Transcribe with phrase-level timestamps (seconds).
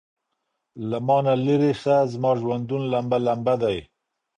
[0.89, 3.77] له مانه ليري سه زما ژوندون لمبه ،لمبه دی.......